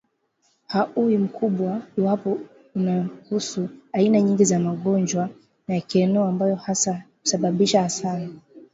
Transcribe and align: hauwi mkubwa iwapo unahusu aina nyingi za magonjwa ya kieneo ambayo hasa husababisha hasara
hauwi 0.67 1.17
mkubwa 1.17 1.81
iwapo 1.97 2.37
unahusu 2.75 3.69
aina 3.93 4.21
nyingi 4.21 4.45
za 4.45 4.59
magonjwa 4.59 5.29
ya 5.67 5.81
kieneo 5.81 6.23
ambayo 6.25 6.55
hasa 6.55 7.03
husababisha 7.23 7.81
hasara 7.81 8.29